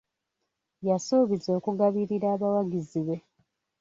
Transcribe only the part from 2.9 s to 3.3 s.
be.